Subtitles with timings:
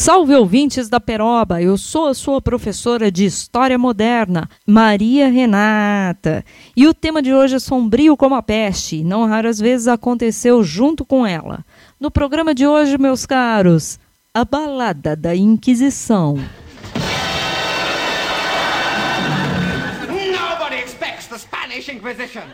[0.00, 6.44] Salve ouvintes da Peroba, eu sou a sua professora de História Moderna, Maria Renata.
[6.76, 11.04] E o tema de hoje é sombrio como a peste, não raras vezes aconteceu junto
[11.04, 11.64] com ela.
[11.98, 13.98] No programa de hoje, meus caros,
[14.32, 16.38] a balada da Inquisição.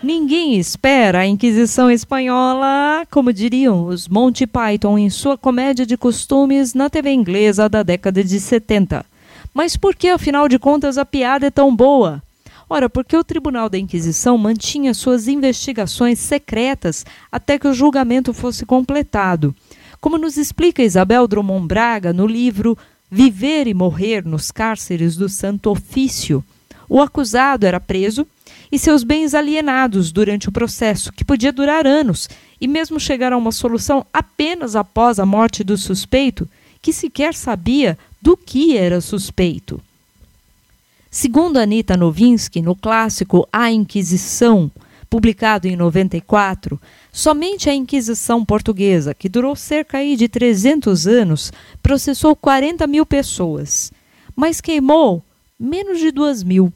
[0.02, 6.74] Ninguém espera a Inquisição Espanhola, como diriam os Monty Python em sua comédia de costumes
[6.74, 9.04] na TV inglesa da década de 70.
[9.52, 12.22] Mas por que, afinal de contas, a piada é tão boa?
[12.68, 18.66] Ora, porque o Tribunal da Inquisição mantinha suas investigações secretas até que o julgamento fosse
[18.66, 19.54] completado.
[20.00, 22.76] Como nos explica Isabel Drummond Braga no livro
[23.10, 26.44] Viver e Morrer nos Cárceres do Santo Ofício,
[26.88, 28.26] o acusado era preso
[28.74, 32.28] e seus bens alienados durante o processo, que podia durar anos,
[32.60, 36.48] e mesmo chegar a uma solução apenas após a morte do suspeito,
[36.82, 39.80] que sequer sabia do que era suspeito.
[41.08, 44.68] Segundo Anita Novinsky, no clássico A Inquisição,
[45.08, 46.80] publicado em 94,
[47.12, 53.92] somente a Inquisição portuguesa, que durou cerca de 300 anos, processou 40 mil pessoas,
[54.34, 55.22] mas queimou
[55.60, 56.72] menos de 2 mil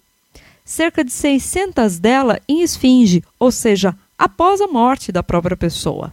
[0.68, 6.12] cerca de 600 dela em esfinge, ou seja, após a morte da própria pessoa.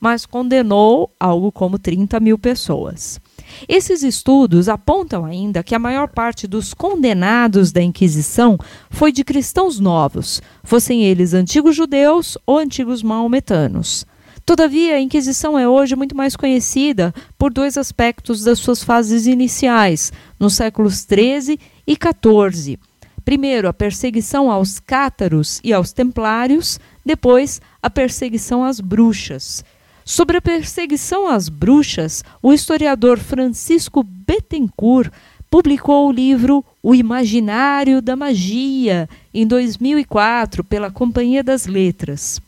[0.00, 3.20] Mas condenou algo como 30 mil pessoas.
[3.68, 9.78] Esses estudos apontam ainda que a maior parte dos condenados da Inquisição foi de cristãos
[9.78, 14.06] novos, fossem eles antigos judeus ou antigos maometanos.
[14.46, 20.10] Todavia, a Inquisição é hoje muito mais conhecida por dois aspectos das suas fases iniciais,
[20.40, 22.78] nos séculos XIII e XIV
[23.24, 29.64] Primeiro, a perseguição aos cátaros e aos templários, depois, a perseguição às bruxas.
[30.04, 35.12] Sobre a perseguição às bruxas, o historiador Francisco Bettencourt
[35.48, 42.40] publicou o livro O Imaginário da Magia, em 2004, pela Companhia das Letras.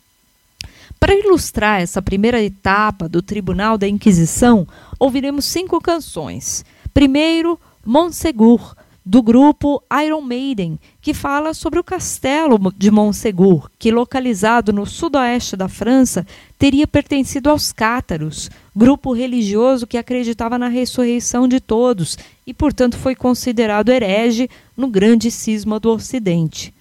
[0.98, 4.66] Para ilustrar essa primeira etapa do Tribunal da Inquisição,
[4.98, 6.64] ouviremos cinco canções.
[6.94, 8.74] Primeiro, Montsegur,
[9.04, 15.56] do grupo Iron Maiden, que fala sobre o castelo de Montsegur, que localizado no sudoeste
[15.56, 16.26] da França,
[16.58, 22.16] teria pertencido aos cátaros, grupo religioso que acreditava na ressurreição de todos
[22.46, 26.72] e, portanto, foi considerado herege no grande cisma do Ocidente.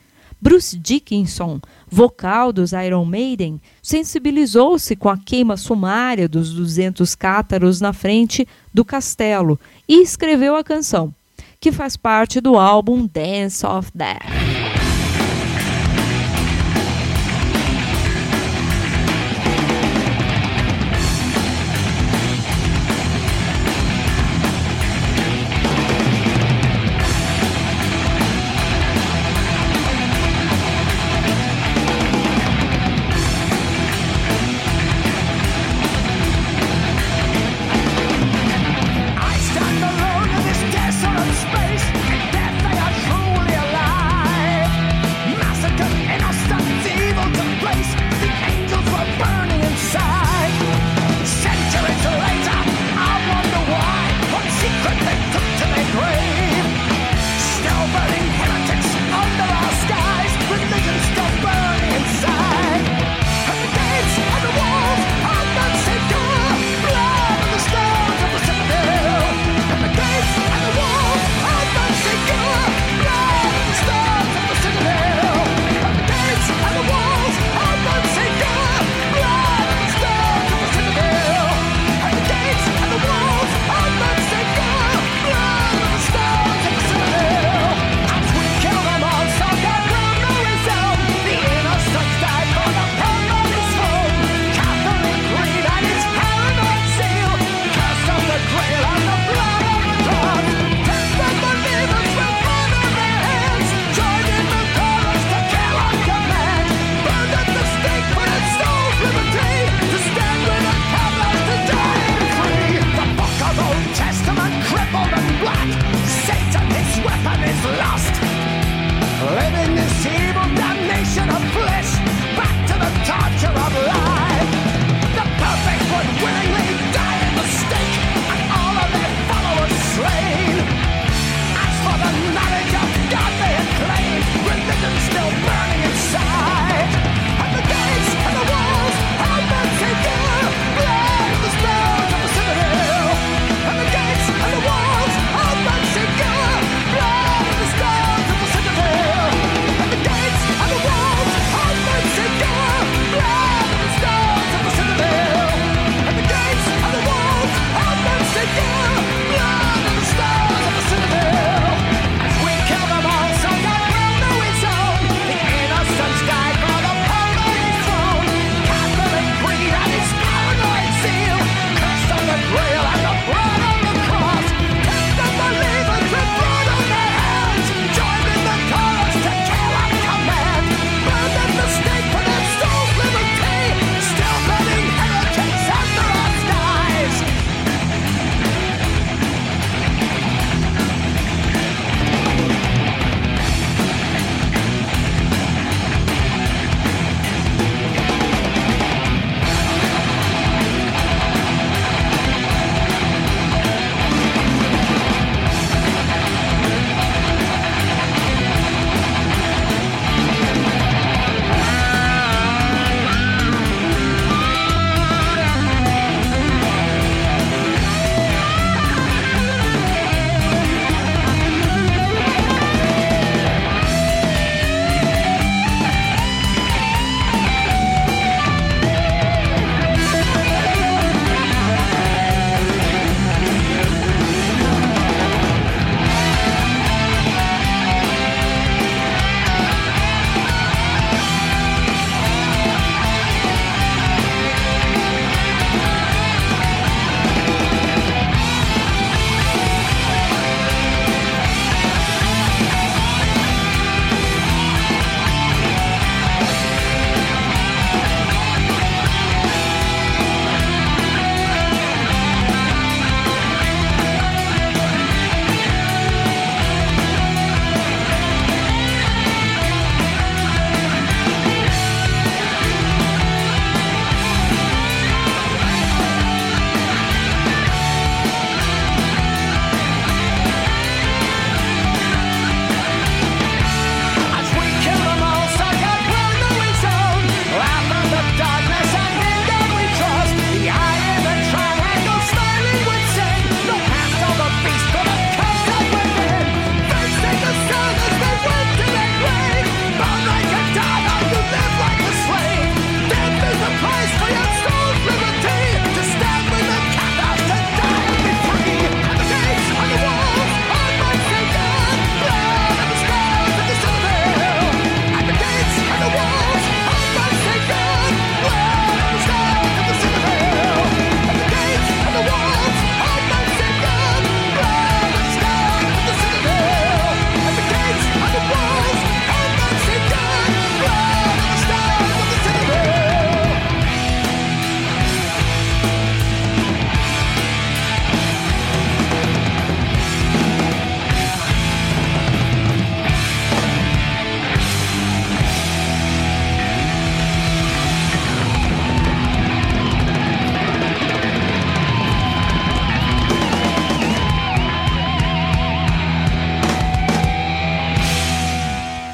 [0.41, 1.59] Bruce Dickinson,
[1.90, 8.84] vocal dos Iron Maiden, sensibilizou-se com a queima sumária dos 200 cátaros na frente do
[8.84, 11.13] castelo e escreveu a canção
[11.63, 14.42] que faz parte do álbum Dance of Death.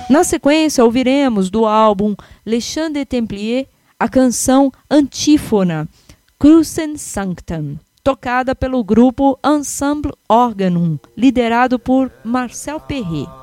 [0.10, 3.68] Na sequência, ouviremos do álbum Le Chant des Templiers
[4.00, 5.88] a canção Antífona,
[6.40, 13.39] Crucem Sanctam, tocada pelo grupo Ensemble Organum, liderado por Marcel Perret.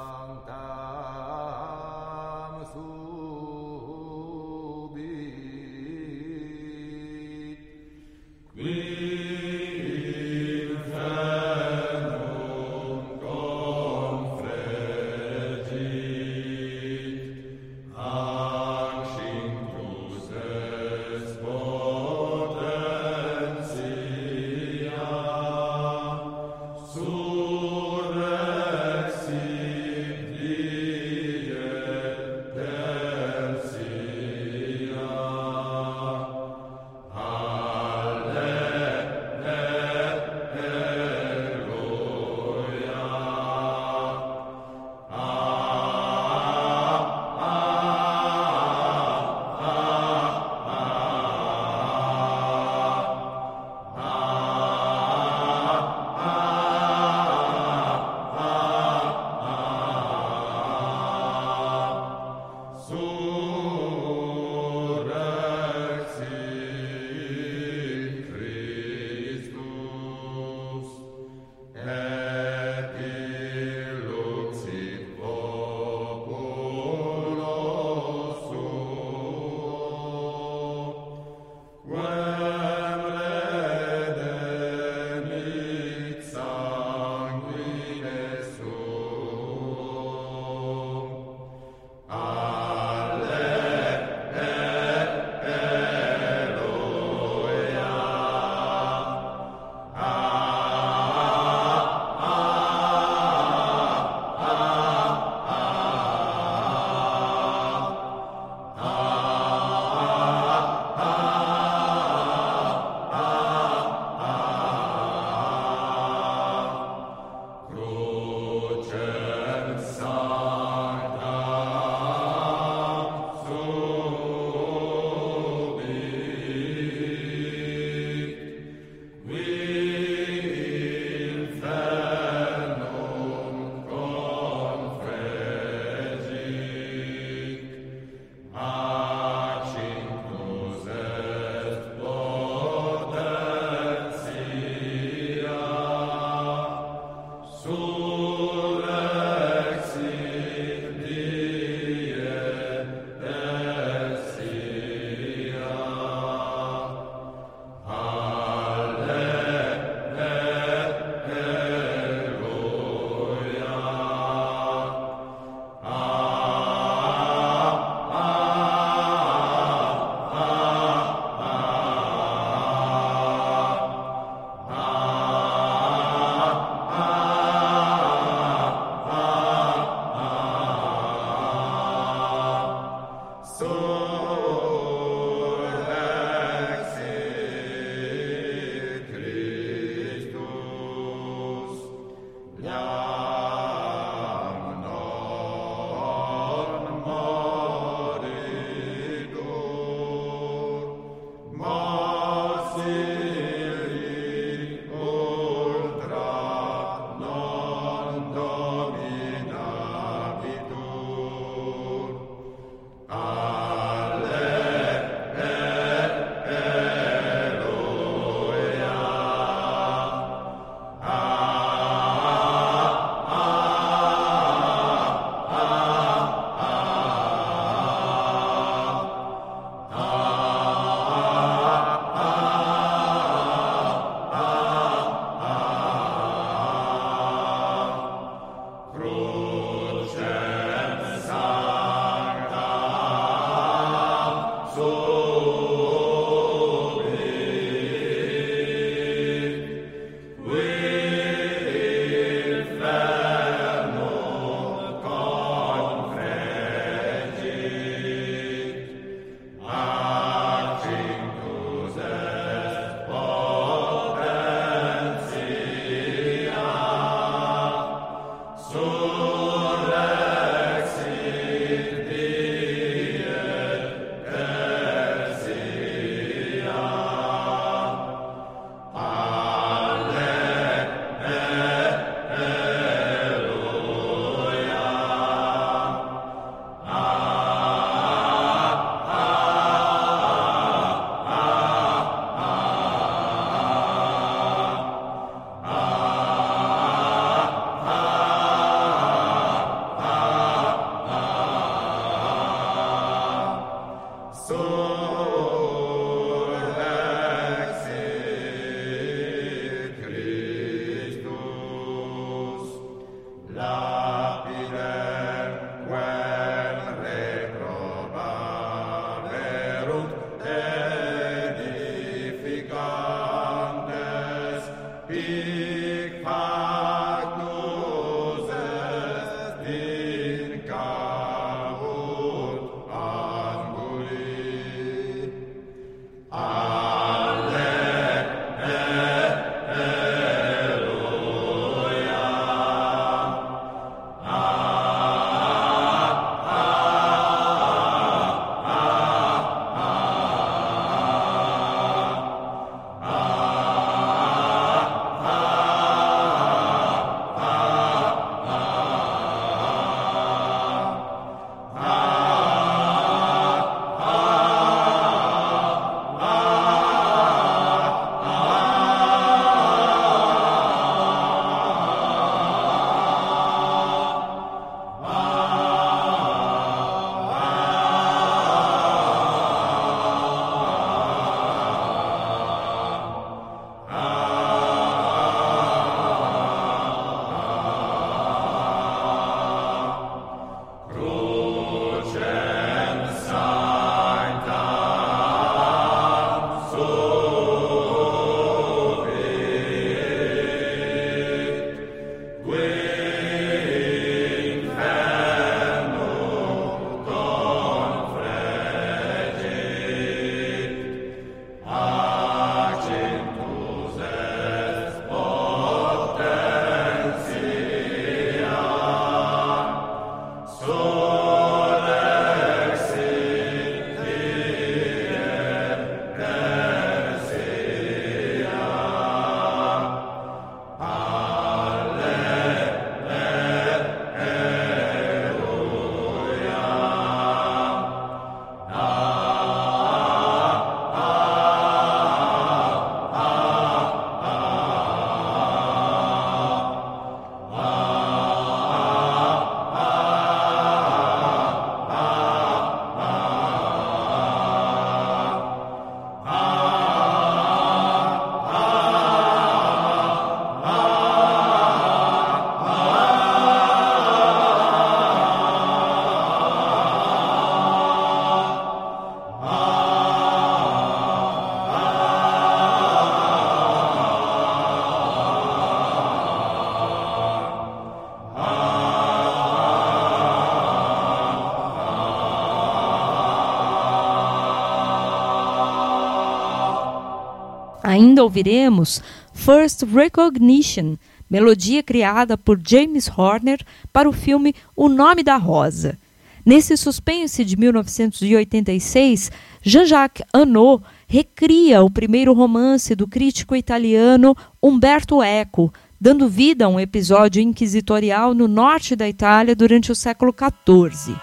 [488.17, 489.03] Ainda ouviremos
[489.35, 490.97] First Recognition,
[491.29, 493.61] melodia criada por James Horner
[493.93, 495.99] para o filme O Nome da Rosa.
[496.43, 505.71] Nesse suspense de 1986, Jean-Jacques Annaud recria o primeiro romance do crítico italiano Umberto Eco,
[506.01, 511.15] dando vida a um episódio inquisitorial no norte da Itália durante o século XIV.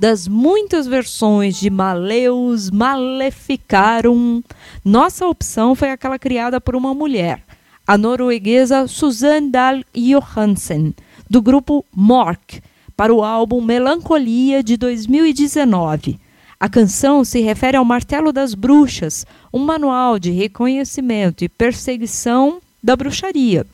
[0.00, 4.42] Das muitas versões de Maleus Maleficarum,
[4.82, 7.42] nossa opção foi aquela criada por uma mulher,
[7.86, 10.94] a norueguesa Susanne Dahl Johansen,
[11.28, 12.62] do grupo Mork,
[12.96, 16.18] para o álbum Melancolia de 2019.
[16.58, 22.96] A canção se refere ao Martelo das Bruxas, um manual de reconhecimento e perseguição da
[22.96, 23.66] bruxaria,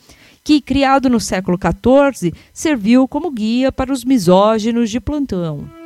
[0.43, 5.86] que, criado no século XIV, serviu como guia para os misóginos de plantão.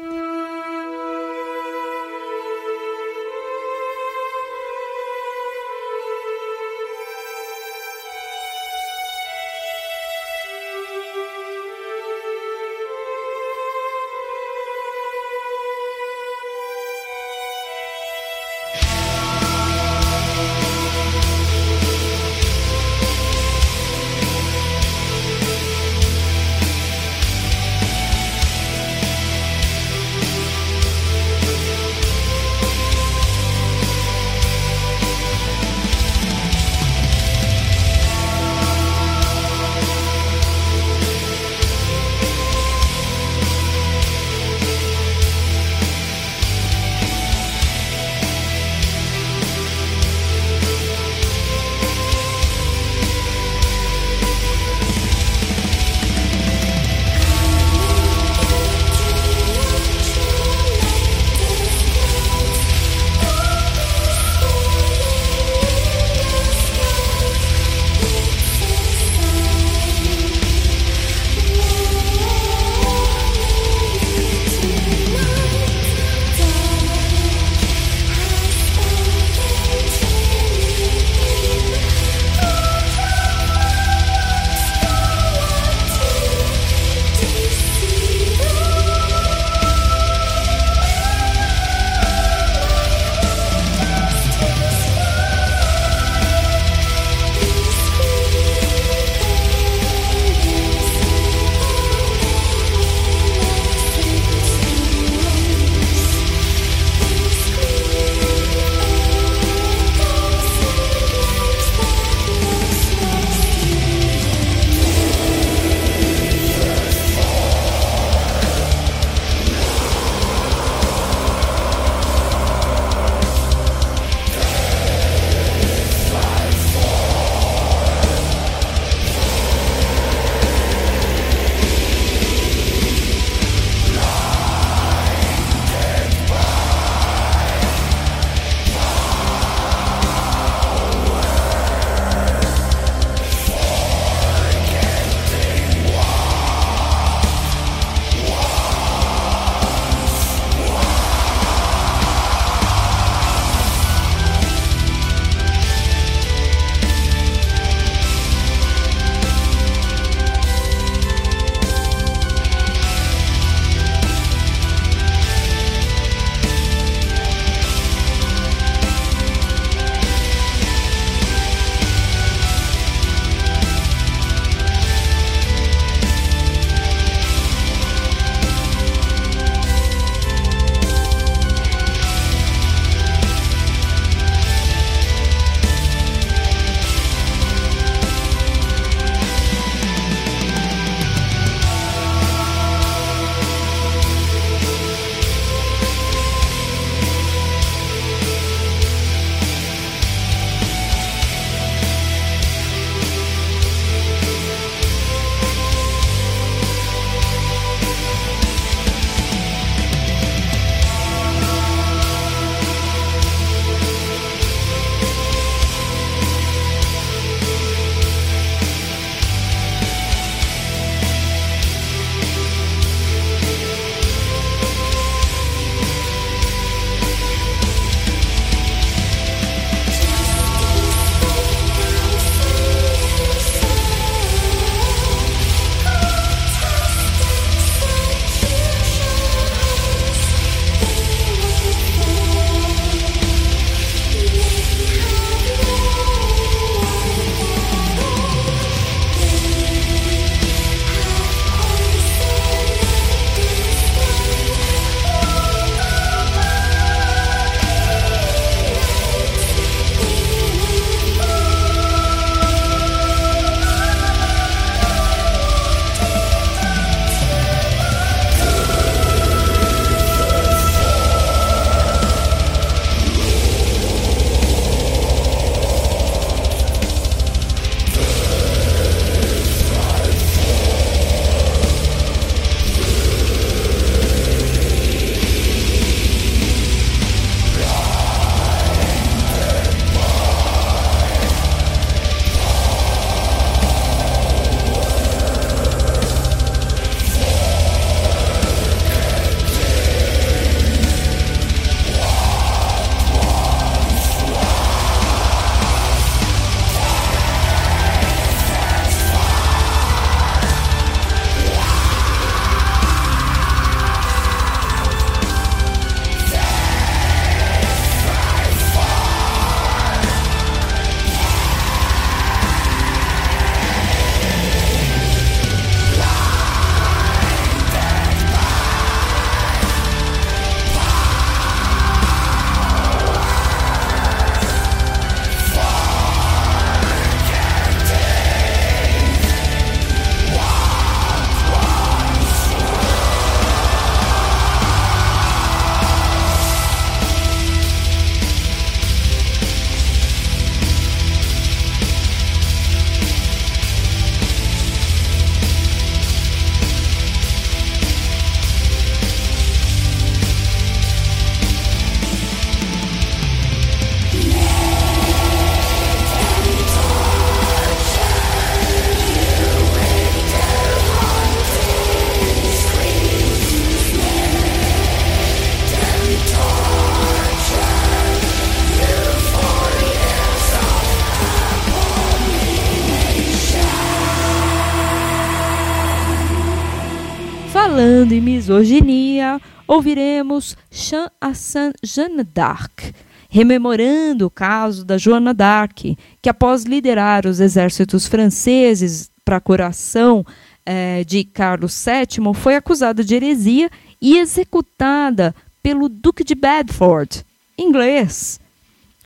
[389.81, 392.95] Ouviremos Jean Assan Jeanne d'Arc,
[393.31, 400.25] rememorando o caso da Joana d'Arc, que após liderar os exércitos franceses para a curação
[400.67, 403.71] eh, de Carlos VII, foi acusada de heresia
[404.03, 407.25] e executada pelo Duque de Bedford,
[407.57, 408.39] inglês,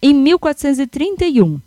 [0.03, 1.61] em 1431.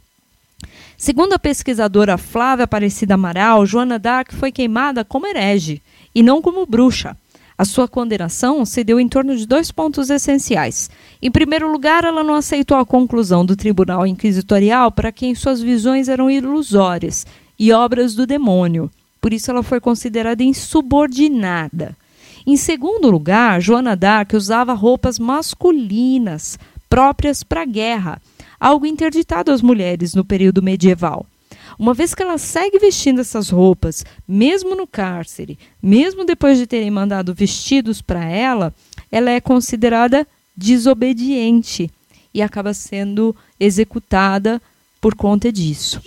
[0.97, 5.81] Segundo a pesquisadora Flávia Aparecida Amaral, Joana d'Arc foi queimada como herege
[6.13, 7.15] e não como bruxa.
[7.57, 10.91] A sua condenação se deu em torno de dois pontos essenciais.
[11.19, 16.07] Em primeiro lugar, ela não aceitou a conclusão do Tribunal Inquisitorial para quem suas visões
[16.07, 17.25] eram ilusórias
[17.57, 18.91] e obras do demônio.
[19.19, 21.97] Por isso, ela foi considerada insubordinada.
[22.45, 28.21] Em segundo lugar, Joana d'Arc usava roupas masculinas próprias para a guerra,
[28.59, 31.25] algo interditado às mulheres no período medieval.
[31.77, 36.91] Uma vez que ela segue vestindo essas roupas, mesmo no cárcere, mesmo depois de terem
[36.91, 38.73] mandado vestidos para ela,
[39.11, 41.89] ela é considerada desobediente
[42.33, 44.61] e acaba sendo executada
[44.99, 46.01] por conta disso.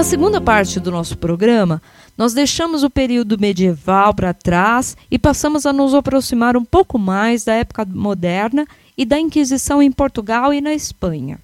[0.00, 1.82] Na segunda parte do nosso programa,
[2.16, 7.44] nós deixamos o período medieval para trás e passamos a nos aproximar um pouco mais
[7.44, 11.38] da época moderna e da Inquisição em Portugal e na Espanha.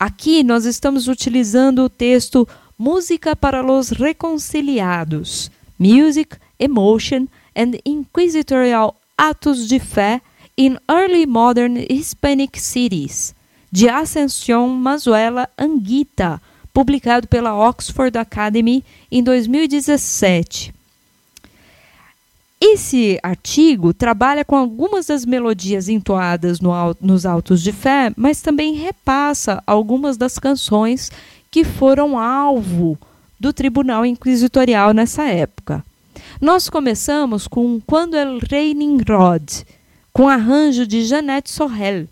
[0.00, 9.68] Aqui nós estamos utilizando o texto Música para los Reconciliados, Music, Emotion and Inquisitorial Atos
[9.68, 10.22] de Fé
[10.56, 13.34] in Early Modern Hispanic Cities,
[13.70, 16.40] de Ascensión Mazuela Anguita,
[16.78, 20.72] publicado pela Oxford Academy em 2017.
[22.60, 28.74] Esse artigo trabalha com algumas das melodias entoadas no, nos Altos de Fé, mas também
[28.74, 31.10] repassa algumas das canções
[31.50, 32.96] que foram alvo
[33.40, 35.84] do tribunal inquisitorial nessa época.
[36.40, 39.64] Nós começamos com Quando El Reining Rod,
[40.12, 42.06] com arranjo de Jeanette Sorrel,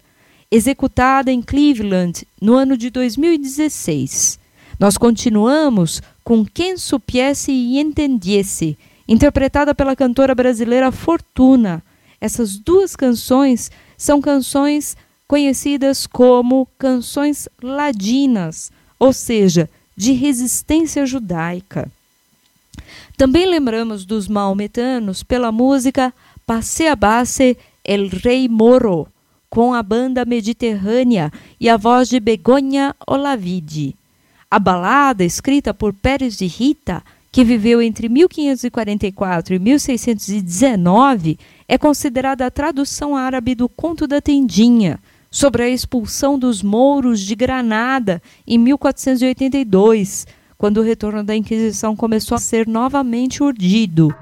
[0.50, 4.44] executada em Cleveland no ano de 2016.
[4.78, 8.76] Nós continuamos com Quem Supiesse e Entendiesse,
[9.08, 11.82] interpretada pela cantora brasileira Fortuna.
[12.20, 14.94] Essas duas canções são canções
[15.26, 21.90] conhecidas como canções ladinas, ou seja, de resistência judaica.
[23.16, 26.12] Também lembramos dos maometanos pela música
[26.44, 29.08] Passe a Base El Rei Moro,
[29.48, 33.96] com a banda Mediterrânea e a voz de Begonha Olavide.
[34.48, 42.46] A balada, escrita por Pérez de Rita, que viveu entre 1544 e 1619, é considerada
[42.46, 48.56] a tradução árabe do Conto da Tendinha, sobre a expulsão dos mouros de Granada em
[48.56, 54.14] 1482, quando o retorno da Inquisição começou a ser novamente urdido.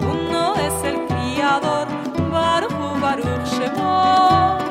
[0.00, 1.88] uno es el criador,
[2.30, 4.62] Baruch Baruch Shemot.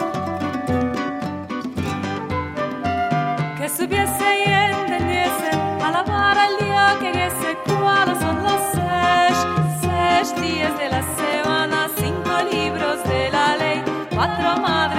[3.58, 5.52] Que supiese y entendiese,
[5.84, 9.38] alabar al día que guiese, cuáles son los seis,
[9.82, 13.84] seis días de la semana, cinco libros de la ley,
[14.14, 14.97] cuatro madres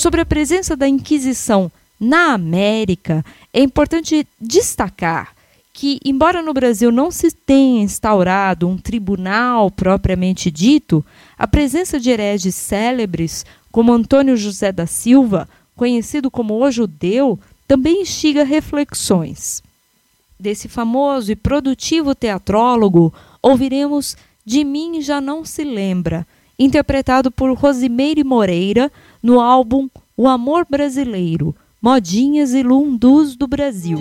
[0.00, 1.70] Sobre a presença da Inquisição
[2.00, 3.22] na América,
[3.52, 5.34] é importante destacar
[5.74, 11.04] que, embora no Brasil não se tenha instaurado um tribunal propriamente dito,
[11.36, 15.46] a presença de hereges célebres, como Antônio José da Silva,
[15.76, 17.38] conhecido como o Judeu,
[17.68, 19.62] também instiga reflexões.
[20.38, 26.26] Desse famoso e produtivo teatrólogo, ouviremos De Mim Já Não Se Lembra,
[26.58, 28.90] interpretado por Rosimeire Moreira
[29.22, 33.98] no álbum O Amor Brasileiro, Modinhas e Lundus do Brasil.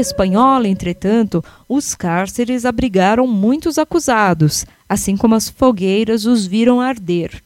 [0.00, 7.42] América Espanhola, entretanto, os cárceres abrigaram muitos acusados, assim como as fogueiras os viram arder.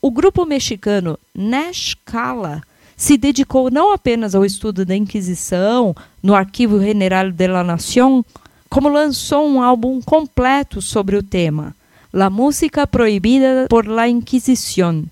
[0.00, 2.62] O grupo mexicano Nash Cala
[2.96, 8.24] se dedicou não apenas ao estudo da Inquisição no Arquivo General de la Nación,
[8.70, 11.74] como lançou um álbum completo sobre o tema,
[12.12, 15.04] La Música Proibida por la Inquisición.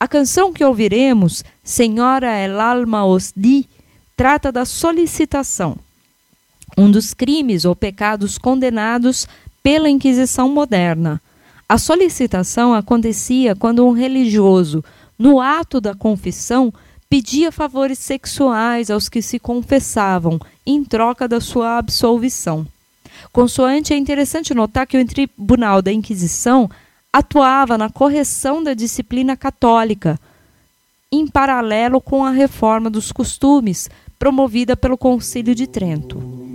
[0.00, 3.66] A canção que ouviremos, Senhora el alma os di,
[4.16, 5.76] trata da solicitação,
[6.78, 9.26] um dos crimes ou pecados condenados
[9.60, 11.20] pela Inquisição moderna.
[11.68, 14.82] A solicitação acontecia quando um religioso,
[15.18, 16.72] no ato da confissão,
[17.10, 22.64] pedia favores sexuais aos que se confessavam em troca da sua absolvição.
[23.32, 26.70] Consoante, é interessante notar que o Tribunal da Inquisição
[27.12, 30.18] atuava na correção da disciplina católica,
[31.10, 36.47] em paralelo com a reforma dos costumes promovida pelo Concílio de Trento.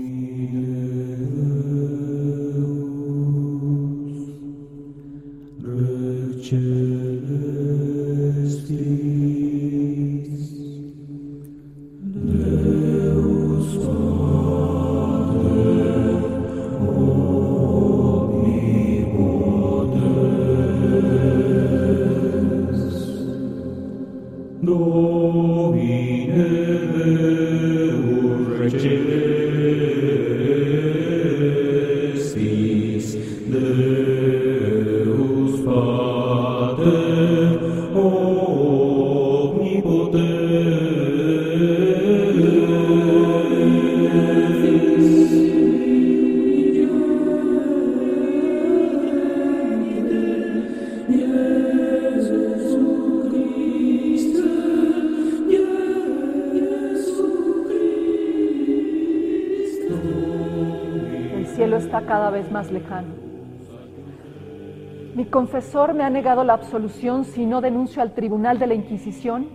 [65.54, 69.48] Mi confesor me ha negado la absolución si no denuncio al tribunal de la Inquisición,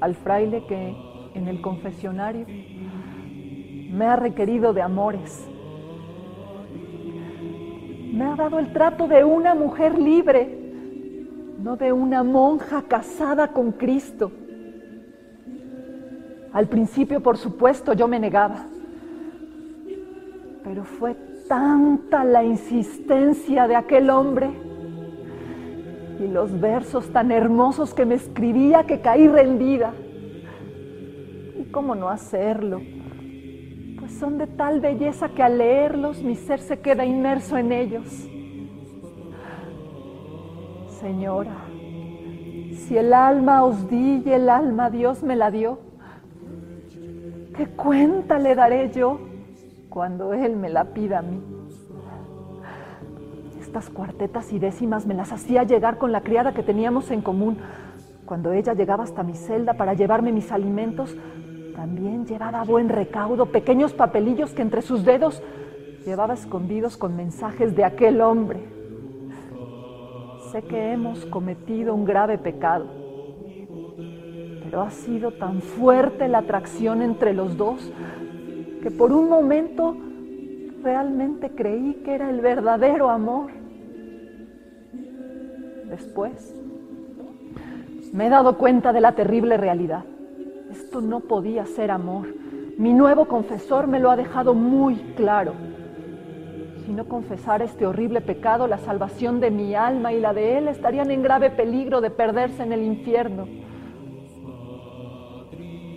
[0.00, 0.96] al fraile que
[1.34, 5.46] en el confesionario me ha requerido de amores.
[8.12, 10.58] Me ha dado el trato de una mujer libre,
[11.56, 14.32] no de una monja casada con Cristo.
[16.52, 18.66] Al principio, por supuesto, yo me negaba.
[20.64, 21.14] Pero fue
[21.46, 24.71] tanta la insistencia de aquel hombre
[26.22, 29.92] y los versos tan hermosos que me escribía que caí rendida.
[31.58, 32.80] ¿Y cómo no hacerlo?
[33.98, 38.28] Pues son de tal belleza que al leerlos mi ser se queda inmerso en ellos.
[41.00, 41.56] Señora,
[42.72, 45.80] si el alma os di y el alma Dios me la dio,
[47.56, 49.18] ¿qué cuenta le daré yo
[49.88, 51.51] cuando Él me la pida a mí?
[53.72, 57.56] Estas cuartetas y décimas me las hacía llegar con la criada que teníamos en común.
[58.26, 61.16] Cuando ella llegaba hasta mi celda para llevarme mis alimentos,
[61.74, 65.42] también llevaba buen recaudo pequeños papelillos que entre sus dedos
[66.04, 68.60] llevaba escondidos con mensajes de aquel hombre.
[70.50, 72.84] Sé que hemos cometido un grave pecado,
[74.64, 77.90] pero ha sido tan fuerte la atracción entre los dos
[78.82, 79.96] que por un momento
[80.84, 83.61] realmente creí que era el verdadero amor.
[85.92, 86.54] Después,
[88.14, 90.04] me he dado cuenta de la terrible realidad.
[90.70, 92.28] Esto no podía ser amor.
[92.78, 95.52] Mi nuevo confesor me lo ha dejado muy claro.
[96.86, 100.68] Si no confesara este horrible pecado, la salvación de mi alma y la de él
[100.68, 103.46] estarían en grave peligro de perderse en el infierno.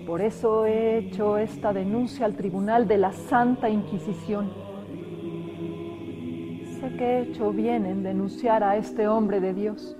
[0.06, 4.75] Por eso he hecho esta denuncia al Tribunal de la Santa Inquisición
[6.90, 9.98] que he hecho bien en denunciar a este hombre de Dios.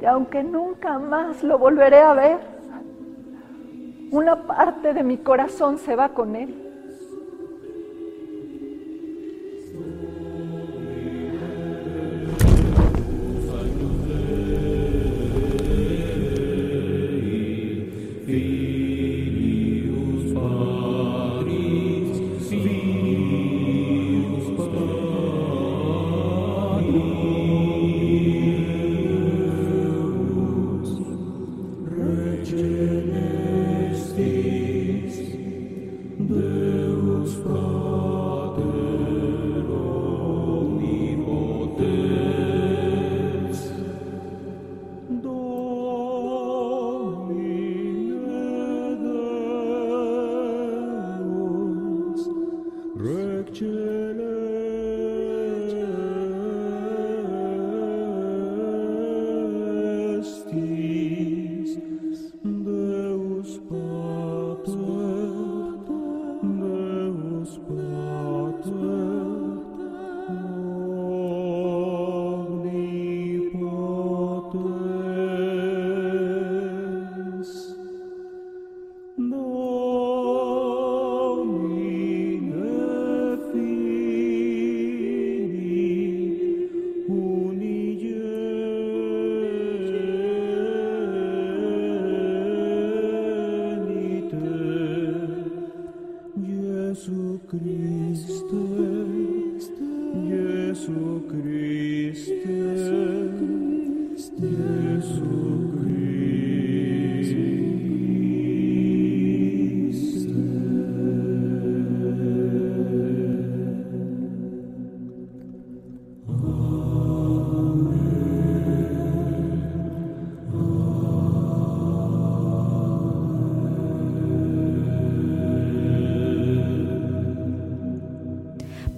[0.00, 2.38] Y aunque nunca más lo volveré a ver,
[4.10, 6.61] una parte de mi corazón se va con él.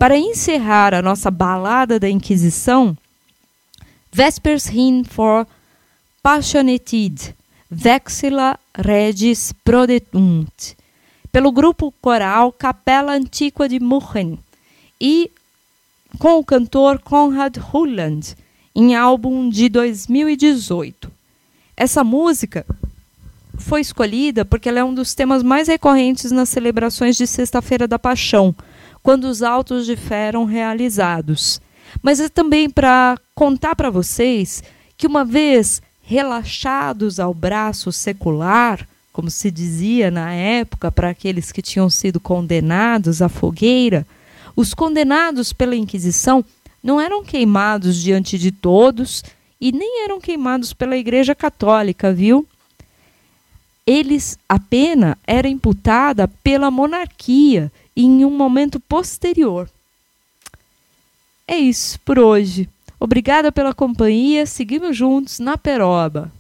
[0.04, 2.94] Para encerrar a nossa balada da Inquisição,
[4.12, 5.46] Vespers Hymn for
[6.22, 7.34] Passionatid,
[7.70, 10.74] Vexilla Regis Prodeunt,
[11.32, 14.38] pelo grupo coral Capela Antiqua de Muchen
[15.00, 15.30] e
[16.18, 18.36] com o cantor Conrad Hulland,
[18.76, 21.10] em álbum de 2018.
[21.74, 22.66] Essa música
[23.56, 27.98] foi escolhida porque ela é um dos temas mais recorrentes nas celebrações de Sexta-feira da
[27.98, 28.54] Paixão,
[29.04, 31.60] quando os autos de fé eram realizados.
[32.02, 34.64] Mas é também para contar para vocês
[34.96, 41.60] que, uma vez relaxados ao braço secular, como se dizia na época para aqueles que
[41.60, 44.06] tinham sido condenados à fogueira,
[44.56, 46.42] os condenados pela Inquisição
[46.82, 49.22] não eram queimados diante de todos
[49.60, 52.48] e nem eram queimados pela Igreja Católica, viu?
[53.86, 59.68] Eles a pena era imputada pela monarquia em um momento posterior.
[61.46, 62.68] É isso por hoje.
[62.98, 64.46] Obrigada pela companhia.
[64.46, 66.32] Seguimos juntos na Peroba.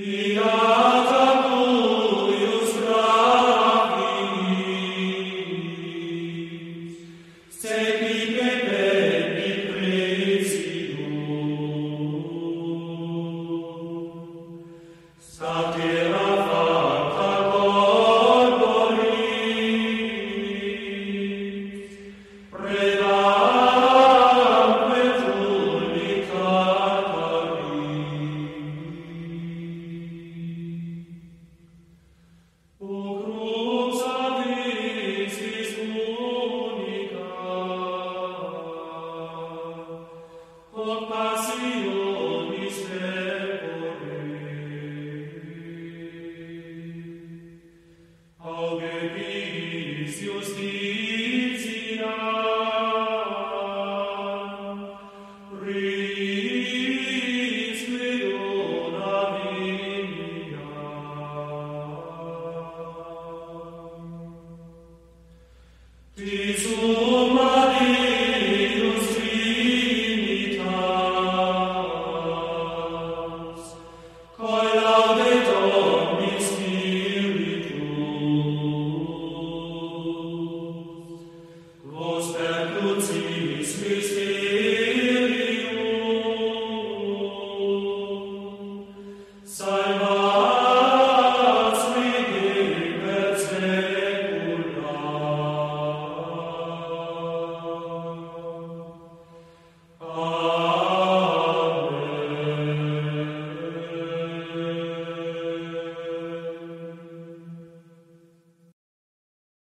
[0.00, 0.59] Be